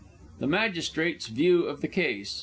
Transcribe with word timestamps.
[The 0.39 0.47
Magistrate's 0.47 1.29
_view 1.29 1.69
of 1.69 1.81
the 1.81 1.87
case. 1.87 2.39